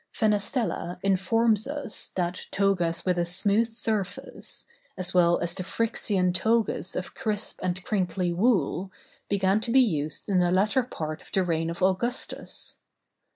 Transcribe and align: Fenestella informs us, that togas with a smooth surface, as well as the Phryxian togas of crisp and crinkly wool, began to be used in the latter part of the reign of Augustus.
Fenestella 0.11 0.97
informs 1.03 1.67
us, 1.67 2.09
that 2.15 2.47
togas 2.49 3.05
with 3.05 3.19
a 3.19 3.25
smooth 3.27 3.67
surface, 3.71 4.65
as 4.97 5.13
well 5.13 5.37
as 5.41 5.53
the 5.53 5.61
Phryxian 5.61 6.33
togas 6.33 6.95
of 6.95 7.13
crisp 7.13 7.59
and 7.61 7.83
crinkly 7.83 8.33
wool, 8.33 8.91
began 9.29 9.59
to 9.59 9.69
be 9.69 9.79
used 9.79 10.27
in 10.27 10.39
the 10.39 10.49
latter 10.49 10.81
part 10.81 11.21
of 11.21 11.31
the 11.33 11.43
reign 11.43 11.69
of 11.69 11.83
Augustus. 11.83 12.79